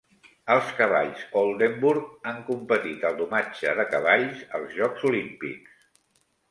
Els 0.53 0.69
cavalls 0.77 1.19
Oldenburg 1.41 2.31
han 2.31 2.41
competit 2.49 3.07
al 3.11 3.21
domatge 3.21 3.77
de 3.83 3.87
cavalls 3.95 4.43
als 4.61 4.77
Jocs 4.81 5.11
Olímpics. 5.13 5.81